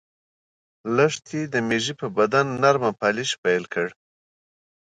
[0.95, 3.87] لښتې د مېږې په بدن نرمه مالش پیل کړ.